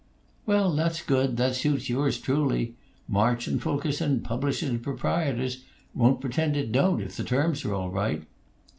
"Well, 0.47 0.71
that's 0.73 1.03
good; 1.03 1.37
that 1.37 1.53
suits 1.53 1.87
yours 1.87 2.17
truly; 2.19 2.73
March 3.07 3.45
& 3.51 3.59
Fulkerson, 3.59 4.21
publishers 4.21 4.67
and 4.67 4.81
proprietors, 4.81 5.63
won't 5.93 6.21
pretend 6.21 6.57
it 6.57 6.71
don't, 6.71 7.03
if 7.03 7.17
the 7.17 7.23
terms 7.23 7.63
are 7.65 7.73
all 7.75 7.91
right." 7.91 8.23